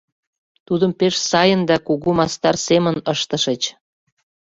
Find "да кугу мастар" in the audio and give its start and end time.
1.69-2.55